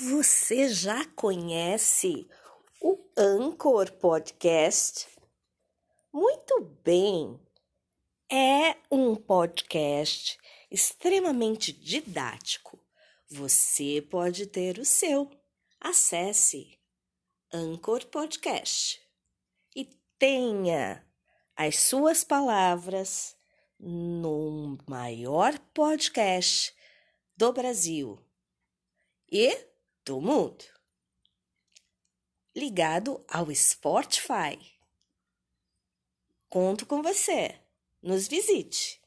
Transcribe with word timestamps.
Você 0.00 0.68
já 0.68 1.04
conhece 1.06 2.28
o 2.80 3.04
Anchor 3.16 3.90
Podcast? 3.94 5.08
Muito 6.12 6.60
bem! 6.84 7.36
É 8.30 8.76
um 8.92 9.16
podcast 9.16 10.38
extremamente 10.70 11.72
didático. 11.72 12.78
Você 13.28 14.00
pode 14.00 14.46
ter 14.46 14.78
o 14.78 14.84
seu. 14.84 15.28
Acesse 15.80 16.78
Anchor 17.52 18.06
Podcast 18.06 19.02
e 19.74 19.84
tenha 20.16 21.04
as 21.56 21.76
suas 21.76 22.22
palavras 22.22 23.36
no 23.80 24.78
maior 24.86 25.58
podcast 25.74 26.72
do 27.36 27.52
Brasil 27.52 28.24
e 29.28 29.66
do 30.08 30.20
mundo. 30.22 30.64
Ligado 32.56 33.22
ao 33.28 33.54
Spotify. 33.54 34.58
Conto 36.48 36.86
com 36.86 37.02
você. 37.02 37.60
Nos 38.02 38.26
visite. 38.26 39.02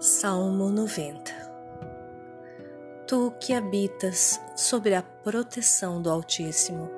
Salmo 0.00 0.70
90 0.70 1.48
Tu 3.08 3.32
que 3.40 3.52
habitas 3.52 4.40
sobre 4.54 4.94
a 4.94 5.02
proteção 5.02 6.00
do 6.00 6.10
Altíssimo, 6.10 6.97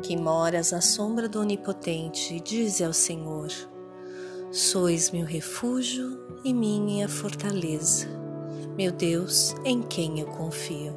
que 0.00 0.16
moras 0.16 0.72
à 0.72 0.80
sombra 0.80 1.28
do 1.28 1.40
Onipotente, 1.40 2.40
dize 2.40 2.82
ao 2.82 2.92
Senhor: 2.92 3.48
Sois 4.50 5.10
meu 5.10 5.24
refúgio 5.24 6.18
e 6.44 6.52
minha 6.52 7.08
fortaleza, 7.08 8.08
meu 8.76 8.90
Deus 8.90 9.54
em 9.64 9.82
quem 9.82 10.20
eu 10.20 10.26
confio. 10.26 10.96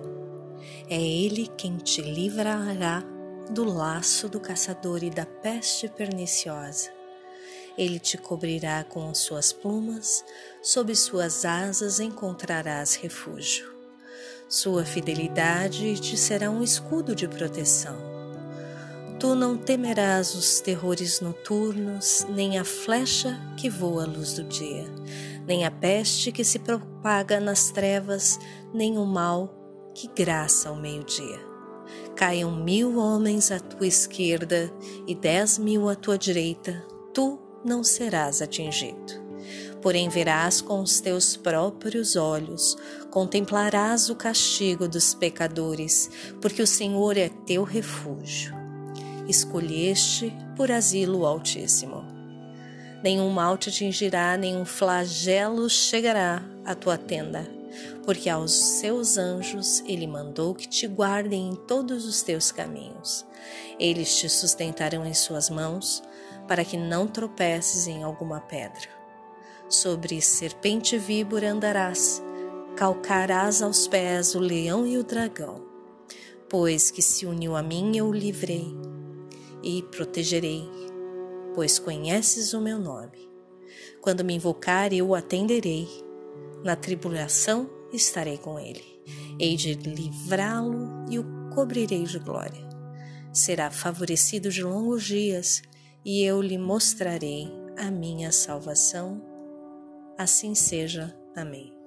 É 0.90 1.02
Ele 1.02 1.48
quem 1.58 1.78
te 1.78 2.02
livrará 2.02 3.04
do 3.52 3.64
laço 3.64 4.30
do 4.30 4.40
caçador 4.40 5.04
e 5.04 5.10
da 5.10 5.26
peste 5.26 5.88
perniciosa. 5.88 6.90
Ele 7.78 8.00
te 8.00 8.18
cobrirá 8.18 8.84
com 8.84 9.10
as 9.10 9.18
suas 9.20 9.52
plumas, 9.52 10.24
sob 10.62 10.96
suas 10.96 11.44
asas 11.44 12.00
encontrarás 12.00 12.96
refúgio. 12.96 13.74
Sua 14.48 14.86
fidelidade 14.86 16.00
te 16.00 16.16
será 16.16 16.52
um 16.52 16.62
escudo 16.62 17.16
de 17.16 17.28
proteção. 17.28 18.13
Tu 19.24 19.36
não 19.36 19.56
temerás 19.56 20.36
os 20.36 20.60
terrores 20.60 21.22
noturnos, 21.22 22.28
nem 22.30 22.60
a 22.60 22.66
flecha 22.66 23.40
que 23.56 23.70
voa 23.70 24.04
à 24.04 24.06
luz 24.06 24.34
do 24.34 24.44
dia, 24.44 24.84
nem 25.48 25.64
a 25.64 25.72
peste 25.72 26.30
que 26.30 26.44
se 26.44 26.60
propaga 26.60 27.40
nas 27.40 27.72
trevas, 27.72 28.38
nem 28.74 28.98
o 28.98 29.06
mal 29.06 29.92
que 29.96 30.10
graça 30.10 30.68
ao 30.68 30.76
meio-dia. 30.76 31.40
Caiam 32.18 32.52
mil 32.52 32.98
homens 32.98 33.50
à 33.50 33.62
tua 33.62 33.88
esquerda 33.88 34.70
e 35.08 35.16
dez 35.16 35.58
mil 35.58 35.88
à 35.88 35.96
tua 35.96 36.18
direita, 36.18 36.86
tu 37.14 37.40
não 37.64 37.82
serás 37.82 38.42
atingido. 38.42 39.24
Porém, 39.82 40.10
verás 40.10 40.60
com 40.60 40.82
os 40.82 41.00
teus 41.00 41.38
próprios 41.38 42.18
olhos, 42.18 42.76
contemplarás 43.10 44.10
o 44.10 44.18
castigo 44.18 44.86
dos 44.86 45.14
pecadores, 45.14 46.10
porque 46.42 46.62
o 46.62 46.68
Senhor 46.68 47.16
é 47.18 47.30
teu 47.30 47.64
refúgio 47.64 48.63
escolheste 49.28 50.34
por 50.56 50.72
asilo 50.72 51.26
Altíssimo. 51.26 52.06
Nenhum 53.04 53.30
mal 53.30 53.58
te 53.58 53.70
atingirá, 53.70 54.38
nenhum 54.38 54.64
flagelo 54.64 55.70
chegará 55.70 56.42
à 56.64 56.74
tua 56.74 56.98
tenda, 56.98 57.46
porque 58.06 58.30
aos 58.30 58.54
seus 58.54 59.18
anjos 59.18 59.84
ele 59.86 60.08
mandou 60.08 60.56
que 60.56 60.68
te 60.68 60.88
guardem 60.88 61.50
em 61.50 61.56
todos 61.56 62.06
os 62.06 62.22
teus 62.22 62.52
caminhos. 62.52 63.26
Eles 63.78 64.18
te 64.18 64.30
sustentarão 64.30 65.06
em 65.06 65.14
suas 65.14 65.50
mãos, 65.50 66.02
para 66.48 66.64
que 66.64 66.78
não 66.78 67.08
tropeces 67.08 67.88
em 67.88 68.04
alguma 68.04 68.40
pedra. 68.40 68.88
Sobre 69.68 70.22
serpente 70.22 70.98
víbora 70.98 71.52
andarás, 71.52 72.22
calcarás 72.76 73.62
aos 73.62 73.88
pés 73.88 74.36
o 74.36 74.40
leão 74.40 74.86
e 74.86 74.98
o 74.98 75.04
dragão. 75.04 75.62
Pois 76.50 76.92
que 76.92 77.02
se 77.02 77.26
uniu 77.26 77.56
a 77.56 77.64
mim, 77.64 77.98
eu 77.98 78.08
o 78.08 78.14
livrei 78.14 78.93
e 79.64 79.82
protegerei, 79.84 80.64
pois 81.56 81.80
conheces 81.80 82.54
o 82.54 82.62
meu 82.62 82.78
nome. 82.78 83.30
Quando 84.02 84.24
me 84.24 84.36
invocar, 84.36 84.92
eu 84.94 85.10
o 85.10 85.16
atenderei. 85.16 85.88
Na 86.64 86.76
tribulação 86.76 87.70
estarei 87.92 88.38
com 88.38 88.60
ele. 88.60 88.84
Hei 89.40 89.56
de 89.56 89.74
livrá-lo 89.74 91.06
e 91.10 91.20
o 91.20 91.26
cobrirei 91.54 92.04
de 92.04 92.20
glória. 92.20 92.68
Será 93.32 93.72
favorecido 93.72 94.50
de 94.50 94.62
longos 94.64 95.04
dias 95.04 95.62
e 96.06 96.24
eu 96.24 96.42
lhe 96.42 96.58
mostrarei 96.58 97.52
a 97.78 97.90
minha 97.90 98.32
salvação. 98.32 99.22
Assim 100.18 100.54
seja. 100.54 101.16
Amém. 101.36 101.83